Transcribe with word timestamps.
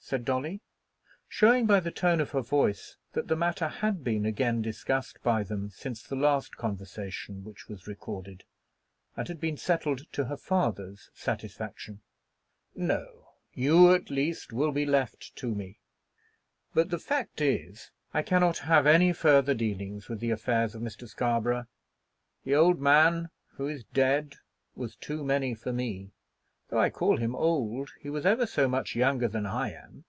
said 0.00 0.24
Dolly, 0.24 0.62
showing 1.28 1.66
by 1.66 1.80
the 1.80 1.90
tone 1.90 2.18
of 2.18 2.30
her 2.30 2.40
voice 2.40 2.96
that 3.12 3.28
the 3.28 3.36
matter 3.36 3.68
had 3.68 4.02
been 4.02 4.24
again 4.24 4.62
discussed 4.62 5.22
by 5.22 5.42
them 5.42 5.68
since 5.68 6.02
the 6.02 6.16
last 6.16 6.56
conversation 6.56 7.44
which 7.44 7.68
was 7.68 7.86
recorded, 7.86 8.44
and 9.18 9.28
had 9.28 9.38
been 9.38 9.58
settled 9.58 10.10
to 10.14 10.24
her 10.24 10.36
father's 10.38 11.10
satisfaction. 11.12 12.00
"No; 12.74 13.32
you 13.52 13.92
at 13.92 14.08
least 14.08 14.50
will 14.50 14.72
be 14.72 14.86
left 14.86 15.36
to 15.36 15.54
me. 15.54 15.78
But 16.72 16.88
the 16.88 16.98
fact 17.00 17.42
is, 17.42 17.90
I 18.14 18.22
cannot 18.22 18.58
have 18.60 18.86
any 18.86 19.12
farther 19.12 19.52
dealings 19.52 20.08
with 20.08 20.20
the 20.20 20.30
affairs 20.30 20.74
of 20.74 20.80
Mr. 20.80 21.06
Scarborough. 21.06 21.66
The 22.44 22.54
old 22.54 22.80
man 22.80 23.28
who 23.56 23.68
is 23.68 23.84
dead 23.84 24.36
was 24.74 24.96
too 24.96 25.22
many 25.22 25.54
for 25.54 25.70
me. 25.70 26.12
Though 26.70 26.78
I 26.80 26.90
call 26.90 27.16
him 27.16 27.34
old, 27.34 27.88
he 27.98 28.10
was 28.10 28.26
ever 28.26 28.44
so 28.46 28.68
much 28.68 28.94
younger 28.94 29.26
than 29.26 29.46
I 29.46 29.72
am. 29.72 30.04